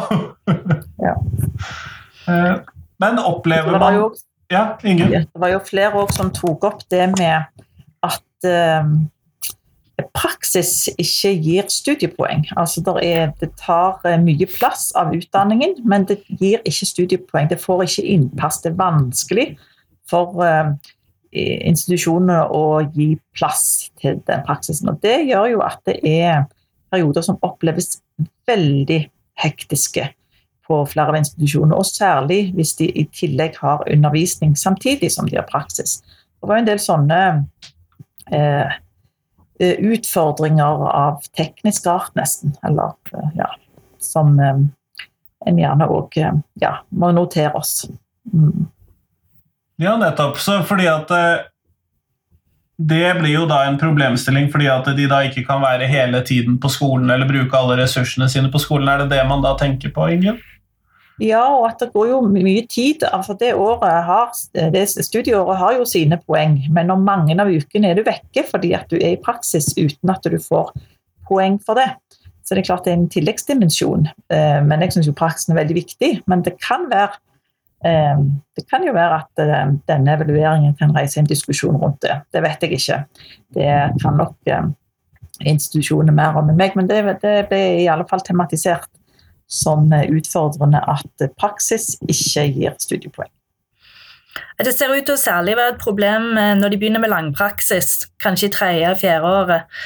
[1.08, 1.18] ja.
[2.24, 2.54] Eh,
[3.04, 4.06] men opplever man jo,
[4.48, 5.10] Ja, Ingunn?
[5.12, 7.63] Det var jo flere som tok opp det med
[8.04, 8.96] at um,
[10.14, 12.48] praksis ikke gir studiepoeng.
[12.58, 17.50] Altså er, det, tar eh, mye plass av utdanningen, men det gir ikke studiepoeng.
[17.50, 18.62] Det får ikke innpass.
[18.64, 19.48] Det er vanskelig
[20.10, 20.74] for uh,
[21.34, 24.92] institusjonene å gi plass til den praksisen.
[24.92, 26.44] Og det gjør jo at det er
[26.94, 27.98] perioder som oppleves
[28.50, 29.00] veldig
[29.42, 30.10] hektiske
[30.64, 35.36] på flere av institusjonene, og særlig hvis de i tillegg har undervisning samtidig som de
[35.40, 36.00] har praksis.
[36.40, 37.20] Det var en del sånne
[38.32, 38.78] eh,
[39.60, 43.50] eh utfordringer av teknisk art, nesten, eller eh, ja,
[44.00, 44.62] som eh,
[45.46, 46.16] en gjerne òg
[46.62, 47.84] ja, må notere oss.
[48.34, 48.70] Mm.
[49.82, 50.38] Ja, nettopp.
[50.40, 51.12] Så fordi at
[52.78, 56.56] det blir jo da en problemstilling fordi at de da ikke kan være hele tiden
[56.62, 58.88] på skolen eller bruke alle ressursene sine på skolen.
[58.88, 60.40] Er det det man da tenker på, Ingen?
[61.22, 63.04] Ja, og at det går jo mye tid.
[63.06, 64.32] altså Det, har,
[64.74, 68.74] det studieåret har jo sine poeng, men om mange av ukene er du vekke fordi
[68.74, 70.74] at du er i praksis uten at du får
[71.30, 71.92] poeng for det.
[72.44, 74.10] Så det er klart det er en tilleggsdimensjon.
[74.34, 76.12] Eh, men jeg syns praksisen er veldig viktig.
[76.28, 77.22] Men det kan være
[77.84, 82.16] Ehm, det kan jo være at eh, denne evalueringen kan reise en diskusjon rundt det.
[82.32, 83.00] Det vet jeg ikke.
[83.58, 84.54] Det kan nok
[85.44, 87.02] institusjoner mer om enn meg, men det
[87.50, 88.88] ble i alle fall tematisert
[89.48, 93.32] som utfordrende at praksis ikke gir studiepoeng.
[94.62, 98.08] Det ser ut til å særlig være et problem eh, når de begynner med langpraksis,
[98.22, 99.80] kanskje i tredje og fjerde året.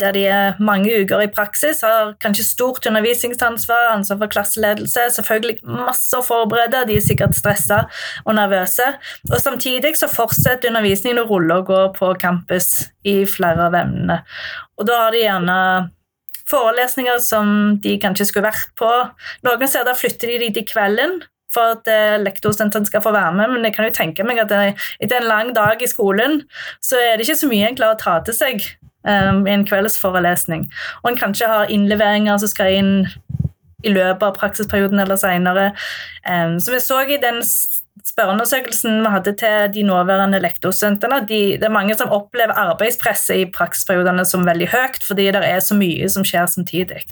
[0.00, 5.58] Der de er mange uker i praksis, har kanskje stort undervisningsansvar, ansvar for klasseledelse, selvfølgelig
[5.66, 7.82] masse å forberede, de er sikkert stressa
[8.24, 8.86] og nervøse.
[9.30, 14.22] Og samtidig så fortsetter undervisningen å rulle og gå på campus i flere av emnene.
[14.78, 15.58] Og da har de gjerne
[16.52, 18.90] forelesninger som de kanskje skulle vært på.
[19.46, 23.50] Noen steder flytter de de til kvelden, for at eh, lektorstudentene skal få være med,
[23.52, 26.40] men jeg kan jo tenke meg at etter en lang dag i skolen,
[26.80, 28.64] så er det ikke så mye en klarer å ta til seg
[29.04, 30.68] um, i en kveldsforelesning.
[31.02, 32.94] Og en kanskje har innleveringer som skal inn
[33.82, 35.72] i løpet av praksisperioden eller seinere.
[36.24, 37.42] Um, som vi så i den
[38.08, 43.50] spørreundersøkelsen vi hadde til de nåværende lektorstudentene, de, det er mange som opplever arbeidspresset i
[43.52, 47.04] praksisperiodene som veldig høyt, fordi det er så mye som skjer samtidig.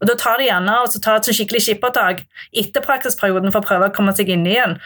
[0.00, 2.22] Og Da tar de gjerne og så tar et skikkelig skippertak
[2.56, 4.78] etter praksisperioden for å prøve å komme seg inn igjen.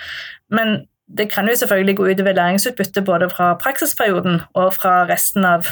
[0.51, 5.69] Men det kan jo selvfølgelig gå utover læringsutbytte både fra praksisperioden og fra resten av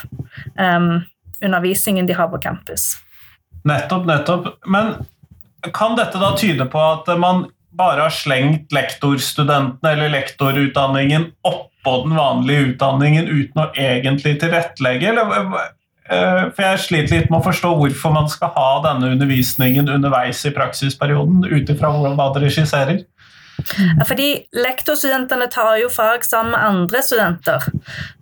[0.60, 1.02] um,
[1.42, 2.92] undervisningen de har på campus.
[3.64, 4.46] Nettopp, nettopp.
[4.66, 4.94] Men
[5.74, 7.46] kan dette da tyde på at man
[7.78, 15.12] bare har slengt lektorstudentene eller lektorutdanningen oppå den vanlige utdanningen uten å egentlig tilrettelegge?
[15.12, 15.46] Eller,
[16.08, 20.44] eh, for jeg sliter litt med å forstå hvorfor man skal ha denne undervisningen underveis
[20.46, 23.02] i praksisperioden, ut ifra hva dere skisserer.
[24.08, 27.66] Fordi lektorstudentene tar jo fag sammen med andre studenter.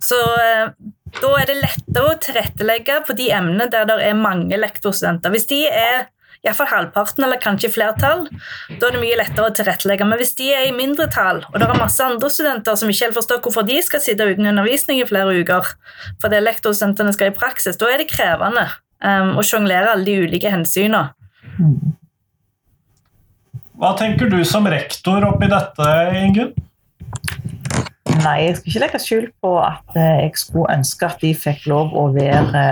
[0.03, 0.73] Så eh,
[1.19, 5.33] da er det lettere å tilrettelegge på de emnene der det er mange lektorstudenter.
[5.33, 6.07] Hvis de er
[6.41, 8.23] iallfall halvparten eller kanskje flertall,
[8.79, 10.07] da er det mye lettere å tilrettelegge.
[10.09, 13.19] Men hvis de er i mindretall, og det er masse andre studenter som ikke helt
[13.19, 15.69] forstår hvorfor de skal sitte uten undervisning i flere uker,
[16.23, 18.65] fordi lektorstudentene skal i praksis, da er det krevende
[19.05, 21.11] um, å sjonglere alle de ulike hensynene.
[23.81, 26.53] Hva tenker du som rektor oppi dette, Ingunn?
[28.21, 31.63] Nei, jeg skal ikke legge skjul på at eh, jeg skulle ønske at de fikk
[31.71, 32.63] lov å være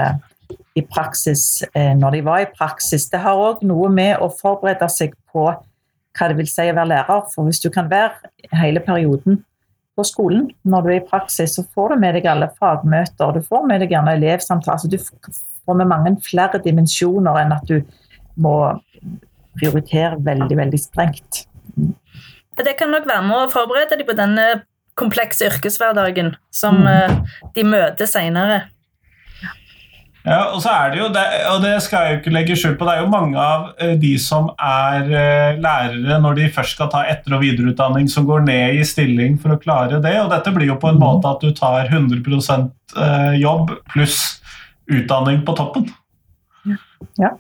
[0.80, 3.10] i praksis eh, når de var i praksis.
[3.12, 6.90] Det har òg noe med å forberede seg på hva det vil si å være
[6.94, 7.28] lærer.
[7.34, 9.42] For hvis du kan være hele perioden
[10.00, 13.44] på skolen når du er i praksis, så får du med deg alle fagmøter, du
[13.46, 14.82] får med deg gjerne elevsamtaler.
[14.84, 17.80] Så du får med mange flere dimensjoner enn at du
[18.40, 18.56] må
[19.60, 21.44] prioritere veldig, veldig strengt.
[22.60, 24.48] Det kan nok være med å forberede dem på denne
[25.00, 27.22] komplekse yrkeshverdagen som mm.
[27.56, 28.66] de møter seinere.
[30.26, 32.84] Ja, og så er det jo, og det skal jeg jo ikke legge skjul på,
[32.88, 36.90] det er jo mange av eh, de som er eh, lærere når de først skal
[36.92, 40.16] ta etter- og videreutdanning, som går ned i stilling for å klare det.
[40.20, 41.06] Og dette blir jo på en mm.
[41.06, 44.20] måte at du tar 100 eh, jobb pluss
[44.92, 45.88] utdanning på toppen.
[47.20, 47.32] Ja.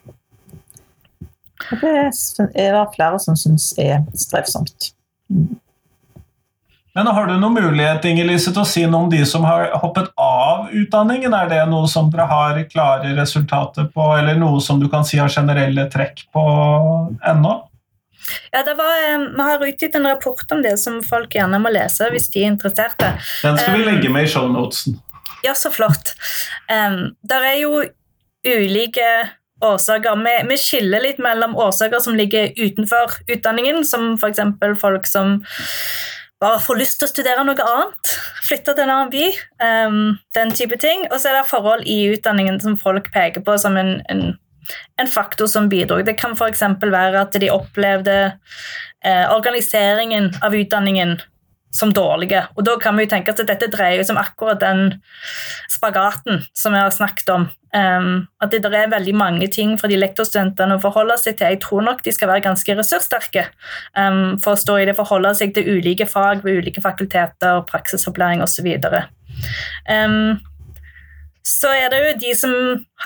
[1.69, 4.93] Det er det flere som syns er strevsomt.
[5.27, 5.59] Mm.
[6.97, 10.09] Men har du noen mulighet Inge-Lise, til å si noe om de som har hoppet
[10.19, 11.35] av utdanningen?
[11.37, 15.19] Er det noe som dere har klare resultater på, eller noe som du kan si
[15.21, 16.45] har generelle trekk på
[17.29, 17.55] ennå?
[18.51, 22.09] Ja, var, eh, Vi har utgitt en rapport om det som folk gjerne må lese
[22.11, 23.13] hvis de er interesserte.
[23.43, 24.99] Den skal vi legge med i shownotesen.
[25.43, 26.15] Ja, så flott.
[26.67, 27.83] Um, der er jo
[28.45, 29.29] ulike
[29.63, 30.19] årsaker.
[30.25, 34.41] Vi, vi, skiller litt mellom årsaker som ligger utenfor utdanningen, som f.eks.
[34.81, 35.39] folk som
[36.39, 38.11] bare får lyst til å studere noe annet,
[38.47, 39.25] flytte til en annen by,
[39.63, 40.03] um,
[40.37, 41.05] den type ting.
[41.09, 44.23] Og så er det forhold i utdanningen som folk peker på som en, en,
[45.01, 45.99] en faktor som bidro.
[46.05, 46.63] Det kan f.eks.
[46.79, 51.17] være at de opplevde eh, organiseringen av utdanningen
[51.71, 52.43] som dårlige.
[52.57, 54.99] Og da kan vi jo tenke at dette dreier seg om akkurat den
[55.69, 57.47] spagaten som vi har snakket om.
[57.69, 61.53] Um, at det er veldig mange ting for de lektorstudentene å forholde seg til.
[61.53, 63.45] Jeg tror nok de skal være ganske ressurssterke
[63.93, 68.41] um, for å stå i det, forholde seg til ulike fag ved ulike fakulteter, praksisopplæring
[68.45, 68.71] osv.
[69.85, 70.39] Um,
[71.45, 72.55] så er det jo de som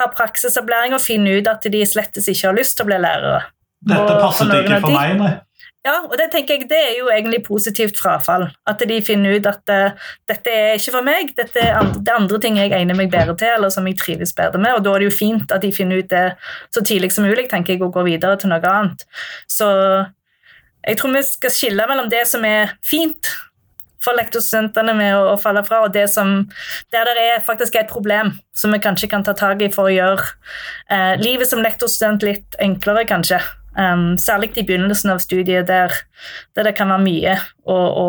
[0.00, 3.44] har praksisopplæring og finner ut at de slettes ikke har lyst til å bli lærere.
[3.84, 5.34] Dette passet ikke for meg, nei.
[5.84, 8.46] Ja, og det tenker jeg det er jo egentlig positivt frafall.
[8.70, 12.12] At de finner ut at uh, dette er ikke for meg, dette er andre, det
[12.12, 14.78] er andre ting jeg egner meg bedre til, eller som jeg trives bedre med.
[14.78, 16.26] Og da er det jo fint at de finner ut det
[16.72, 19.04] så tidlig som mulig, tenker jeg, og går videre til noe annet.
[19.44, 19.68] Så
[20.86, 23.34] jeg tror vi skal skille mellom det som er fint
[24.04, 26.46] for lektorstudentene med å, å, falle fra, og det som,
[26.92, 29.88] der det er faktisk er et problem som vi kanskje kan ta tak i for
[29.88, 33.40] å gjøre uh, livet som lektorstudent litt enklere, kanskje.
[33.74, 35.92] Um, særlig i begynnelsen av studiet, der,
[36.54, 38.06] der det kan være mye å, å,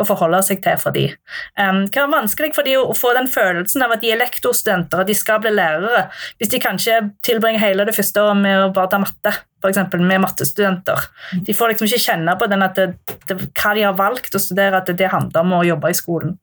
[0.00, 1.12] å forholde seg til for dem.
[1.60, 4.20] Um, det kan være vanskelig for dem å få den følelsen av at de er
[4.22, 6.06] lektorstudenter, at de skal bli lærere,
[6.38, 9.82] hvis de kanskje tilbringer hele det første året med å bare ta matte, f.eks.
[10.00, 11.08] med mattestudenter.
[11.44, 14.42] De får liksom ikke kjenne på den at det, det, hva de har valgt å
[14.42, 16.38] studere, at det, det handler om å jobbe i skolen.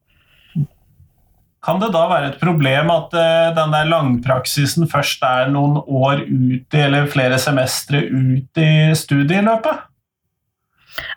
[1.61, 6.23] Kan det da være et problem at uh, den der langpraksisen først er noen år
[6.25, 9.87] ut i, eller flere semestre ut i studieløpet?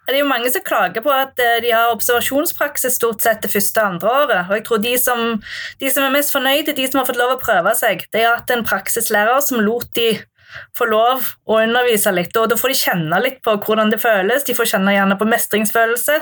[0.05, 3.51] Det er jo mange som klager på at eh, de har observasjonspraksis stort sett det
[3.51, 4.43] første og andre året.
[4.47, 5.23] Og jeg tror de som,
[5.81, 8.37] de som er mest fornøyde, de som har fått lov å prøve seg, det er
[8.37, 10.13] at en praksislærer som lot de
[10.77, 12.37] få lov å undervise litt.
[12.37, 15.29] og Da får de kjenne litt på hvordan det føles, de får kjenne gjerne på
[15.31, 16.19] mestringsfølelse.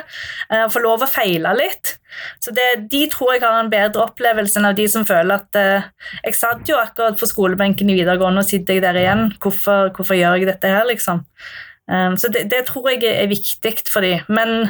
[0.53, 1.97] Uh, få lov å feile litt.
[2.45, 5.57] Så det, De tror jeg har en bedre opplevelse enn av de som føler at
[5.57, 5.87] eh,
[6.27, 9.31] Jeg satt jo akkurat på skolebenken i videregående, og sitter jeg der igjen.
[9.41, 11.25] Hvorfor, hvorfor gjør jeg dette her, liksom?
[11.91, 14.23] Um, så det, det, tror jeg er viktig for dem.
[14.29, 14.69] Men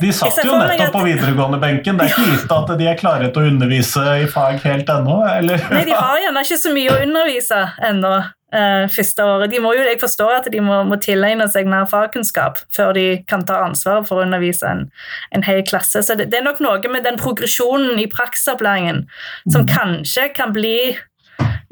[0.00, 1.98] de satt jo nettopp på videregående-benken.
[1.98, 5.18] Det er ikke gitt at de er klare til å undervise i fag helt ennå?
[5.28, 5.64] Eller?
[5.72, 8.14] Nei, de har gjerne ikke så mye å undervise ennå.
[8.52, 9.50] eh, første året.
[9.52, 13.06] De må jo, jeg forstår at de må, må tilegne seg mer fagkunnskap før de
[13.28, 14.84] kan ta ansvaret for å undervise en,
[15.32, 16.04] en hel klasse.
[16.04, 19.06] Så det, det, er nok noe med den progresjonen i praksisopplæringen
[19.48, 19.72] som mm.
[19.72, 20.94] kanskje kan bli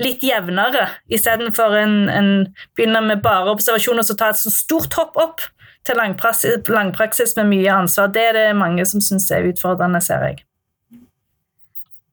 [0.01, 2.29] litt jevnere, istedenfor en, en
[2.77, 5.45] begynner med bare observasjon og så ta et så stort hopp opp
[5.87, 8.13] til langpraksis, langpraksis med mye ansvar.
[8.13, 10.41] Det er det mange som syns er utfordrende, ser jeg.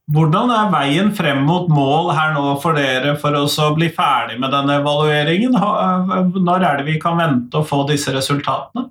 [0.08, 4.54] Hvordan er veien frem mot mål her nå for dere for å bli ferdig med
[4.56, 5.58] denne evalueringen?
[5.58, 8.88] Når er det vi kan vente å få disse resultatene?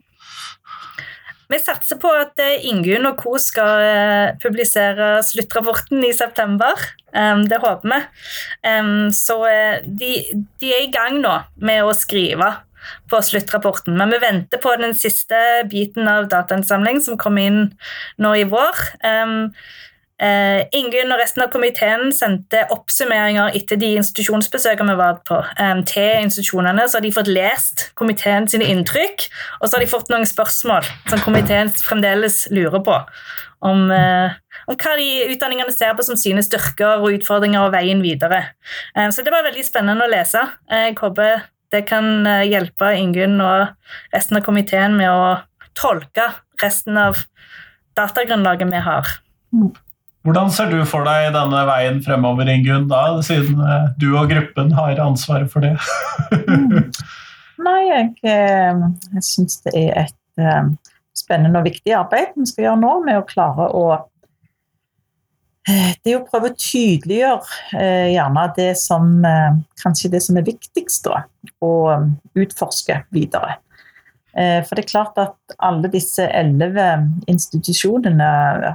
[1.46, 3.36] Vi satser på at eh, Ingunn og co.
[3.38, 6.74] skal eh, publisere sluttrapporten i september.
[7.16, 8.00] Det håper vi.
[9.16, 10.10] Så eh, de,
[10.60, 12.50] de er i gang nå med å skrive
[13.10, 13.96] på sluttrapporten.
[13.98, 17.60] Men vi venter på den siste biten av datainnsamling som kom inn
[18.22, 18.86] nå i vår.
[20.16, 25.82] Uh, Ingunn og resten av komiteen sendte oppsummeringer etter de institusjonsbesøkene vi var på, um,
[25.84, 26.86] til institusjonene.
[26.88, 29.26] Så har de fått lest komiteen sine inntrykk,
[29.60, 32.96] og så har de fått noen spørsmål som komiteen fremdeles lurer på.
[33.66, 34.32] Om, uh,
[34.64, 38.40] om hva de utdanningene ser på som sine styrker og utfordringer og veien videre.
[38.96, 40.46] Um, så det var veldig spennende å lese.
[40.72, 41.44] Jeg håper
[41.74, 43.72] det kan hjelpe Ingunn og
[44.14, 45.36] resten av komiteen med å
[45.76, 46.30] tolke
[46.62, 47.18] resten av
[47.96, 49.10] datagrunnlaget vi har.
[49.52, 49.72] Mm.
[50.26, 54.72] Hvordan ser du for deg denne veien fremover, Ingunn, da, siden eh, du og gruppen
[54.74, 55.76] har ansvaret for det?
[56.48, 56.90] mm.
[57.66, 58.82] Nei, jeg, eh,
[59.14, 60.82] jeg syns det er et
[61.16, 63.84] spennende og viktig arbeid vi skal gjøre nå, med å klare å
[65.66, 70.46] det er å prøve å tydeliggjøre eh, gjerne det som eh, kanskje det som er
[70.46, 71.24] viktigst, da,
[71.64, 71.72] å
[72.38, 73.58] utforske videre.
[74.36, 76.86] Eh, for det er klart at alle disse elleve
[77.30, 78.30] institusjonene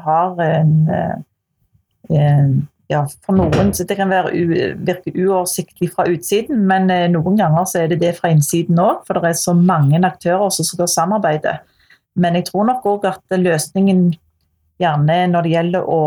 [0.06, 0.76] har en
[2.12, 4.34] en ja, for noen så det kan være
[4.84, 9.06] virke uoversiktlig fra utsiden, men eh, noen ganger så er det det fra innsiden òg,
[9.08, 11.56] for det er så mange aktører som skal samarbeide.
[12.20, 14.10] Men jeg tror nok òg at løsningen
[14.82, 16.02] gjerne når det gjelder å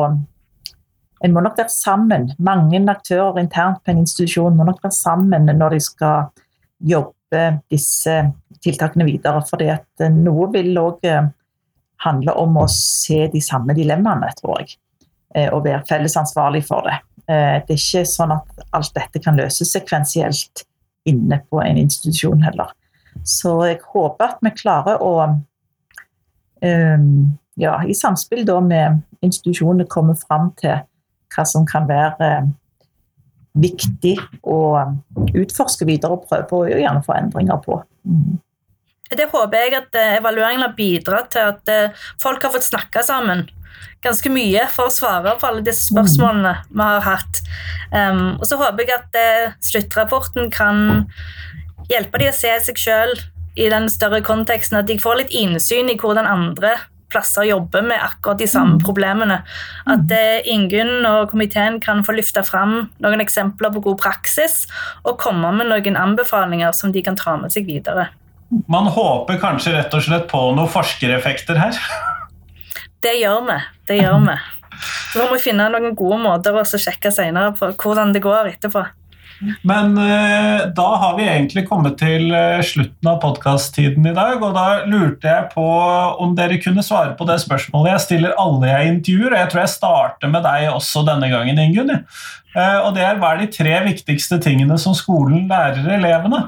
[1.24, 2.28] En må nok være sammen.
[2.44, 6.28] Mange aktører internt på en institusjon må nok være sammen når de skal
[6.84, 8.18] jobbe disse
[8.64, 9.40] tiltakene videre.
[9.48, 11.08] fordi at eh, noe vil òg
[12.04, 14.76] handle om å se de samme dilemmaene, tror jeg.
[15.48, 16.98] Og å være fellesansvarlig for det.
[17.26, 20.66] Eh, det er ikke sånn at alt dette kan løses sekvensielt
[21.08, 22.76] inne på en institusjon heller.
[23.24, 25.16] Så jeg håper at vi klarer å
[26.64, 30.78] ja, i samspill med institusjonene komme fram til
[31.35, 32.53] hva som kan være eh,
[33.61, 34.16] viktig
[34.51, 34.59] å
[35.35, 37.79] utforske videre og prøve å gjerne få endringer på.
[38.09, 38.40] Mm.
[39.14, 41.70] Det håper jeg at evalueringen har bidratt til at
[42.18, 43.44] folk har fått snakke sammen
[44.05, 47.40] ganske mye for å svare på alle disse spørsmålene vi har hatt.
[47.92, 51.07] Um, og så håper jeg at uh, sluttrapporten kan
[51.90, 53.14] hjelpe de å se seg sjøl
[53.61, 56.75] i den større konteksten, at de får litt innsyn i hvordan andre
[57.12, 58.82] plasser jobber med akkurat de samme mm.
[58.84, 59.40] problemene.
[59.90, 64.64] At uh, Ingunn og komiteen kan få løfte fram noen eksempler på god praksis
[65.04, 68.08] og komme med noen anbefalinger som de kan ta med seg videre.
[68.70, 71.78] Man håper kanskje rett og slett på noen forskereffekter her?
[73.04, 73.56] Det gjør vi.
[73.88, 74.34] Det gjør vi.
[75.12, 78.80] Så må vi finne noen gode måter å sjekke senere på hvordan det går etterpå.
[79.62, 84.42] Men eh, da har vi egentlig kommet til eh, slutten av podkast-tiden i dag.
[84.42, 85.66] Og da lurte jeg på
[86.24, 89.33] om dere kunne svare på det spørsmålet jeg stiller alle jeg intervjuer.
[89.33, 91.94] Og jeg tror jeg starter med deg også denne gangen, Ingunn.
[91.94, 96.46] Eh, og det er hva er de tre viktigste tingene som skolen lærer elevene?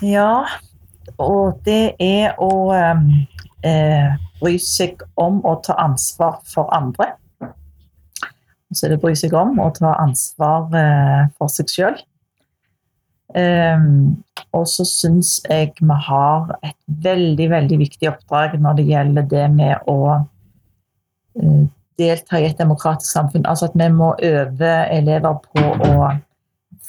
[0.00, 0.46] Ja,
[1.20, 7.12] og det er å eh, bry seg om å ta ansvar for andre.
[8.70, 11.98] Så er det bry seg om å ta ansvar eh, for seg sjøl.
[13.30, 14.18] Um,
[14.58, 19.44] og så syns jeg vi har et veldig, veldig viktig oppdrag når det gjelder det
[19.54, 21.60] med å uh,
[22.00, 23.46] delta i et demokratisk samfunn.
[23.46, 26.10] Altså at vi må øve elever på å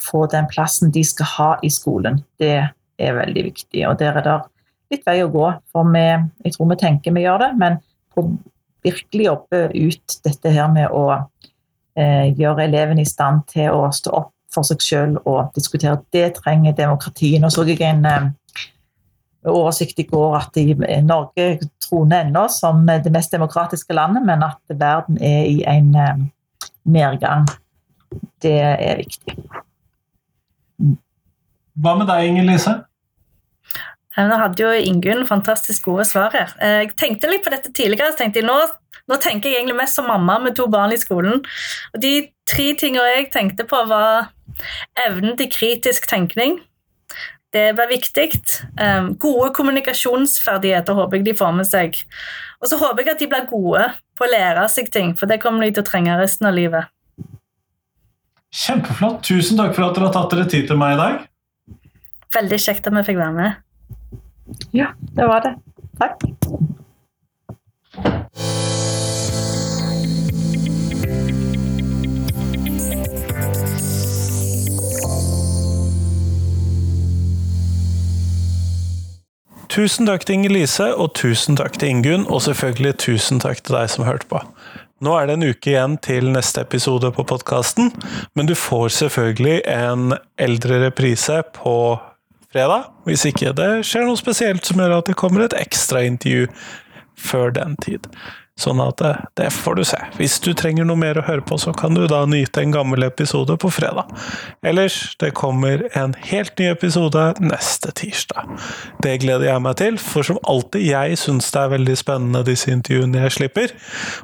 [0.02, 2.22] få den plassen de skal ha i skolen.
[2.42, 2.56] Det
[2.98, 3.84] er veldig viktig.
[3.88, 4.38] Og der er det
[4.92, 5.46] litt vei å gå.
[5.72, 6.06] For vi,
[6.46, 7.78] jeg tror vi tenker vi gjør det, men
[8.12, 8.26] på
[8.82, 11.26] virkelig jobbe ut dette her med å eh,
[11.96, 15.98] gjøre elevene i stand til å stå opp for seg sjøl og diskutere.
[16.12, 17.40] Det trenger demokratiet.
[17.40, 18.28] Nå så jeg en eh,
[19.48, 20.74] oversikt i går at i
[21.06, 21.48] Norge
[21.82, 26.24] troner ennå som det mest demokratiske landet, men at verden er i en eh,
[26.84, 27.48] nedgang.
[28.42, 29.36] Det er viktig.
[31.82, 32.74] Hva med deg, Inger Lise?
[34.12, 36.52] Nå hadde jo Ingunn fantastisk gode svar her.
[36.60, 38.12] Eh, jeg tenkte litt på dette tidligere.
[38.12, 38.58] så tenkte jeg Nå
[39.10, 41.42] Nå tenker jeg egentlig mest som mamma med to barn i skolen.
[41.94, 42.12] Og de
[42.48, 44.30] tre tingene jeg tenkte på, var
[45.06, 46.60] evnen til kritisk tenkning.
[47.52, 48.30] Det var viktig.
[48.80, 51.98] Um, gode kommunikasjonsferdigheter håper jeg de får med seg.
[52.62, 53.84] Og så håper jeg at de blir gode
[54.16, 56.88] på å lære seg ting, for det kommer de til å trenge resten av livet.
[58.52, 59.22] Kjempeflott.
[59.24, 61.20] Tusen takk for at dere har tatt dere tid til meg i dag.
[62.36, 63.52] Veldig kjekt at vi fikk være med.
[64.76, 65.56] Ja, det var det.
[66.00, 66.24] Takk.
[79.72, 83.88] Tusen takk til Inger-Lise, og tusen takk til Ingunn, og selvfølgelig tusen takk til deg
[83.88, 84.42] som hørte på.
[85.00, 87.88] Nå er det en uke igjen til neste episode på podkasten,
[88.36, 91.76] men du får selvfølgelig en eldre reprise på
[92.52, 92.90] fredag.
[93.08, 96.52] Hvis ikke det skjer noe spesielt som gjør at det kommer et ekstraintervju
[97.18, 98.08] før den tid.
[98.60, 99.98] Sånn at det, det, får du se.
[100.18, 103.06] Hvis du trenger noe mer å høre på, så kan du da nyte en gammel
[103.06, 104.10] episode på fredag.
[104.60, 108.52] Ellers, det kommer en helt ny episode neste tirsdag.
[109.02, 112.68] Det gleder jeg meg til, for som alltid, jeg syns det er veldig spennende disse
[112.74, 113.72] intervjuene jeg slipper,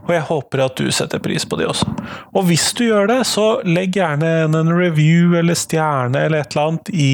[0.05, 1.89] og jeg håper at du setter pris på de også.
[2.36, 6.68] Og hvis du gjør det, så legg gjerne en review eller stjerne eller et eller
[6.68, 7.11] annet i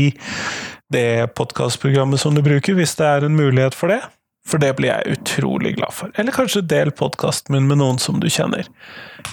[0.93, 1.09] det
[1.39, 4.03] podkastprogrammet som du bruker, hvis det er en mulighet for det.
[4.45, 6.13] For det blir jeg utrolig glad for.
[6.21, 8.69] Eller kanskje del podkasten min med noen som du kjenner.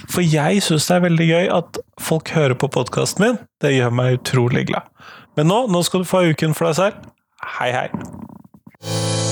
[0.08, 3.40] For jeg syns det er veldig gøy at folk hører på podkasten min.
[3.60, 4.88] Det gjør meg utrolig glad.
[5.36, 7.12] Men nå, nå skal du få uken for deg selv.
[7.58, 9.31] Hei, hei.